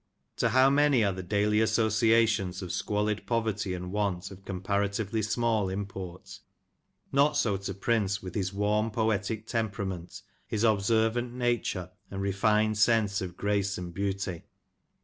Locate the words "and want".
3.75-4.31